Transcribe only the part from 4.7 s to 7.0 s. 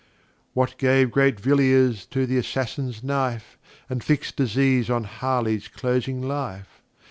on Harley's closing Life?